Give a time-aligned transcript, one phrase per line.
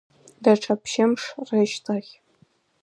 [0.43, 2.11] Даҽа ԥшьымш рышьҭахь.